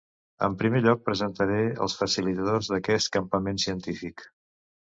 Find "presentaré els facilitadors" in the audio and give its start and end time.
1.09-2.73